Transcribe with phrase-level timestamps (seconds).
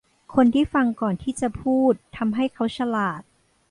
[0.33, 3.21] คนที่ฟังก่อนที่จะพูดทำให้เขาฉลาด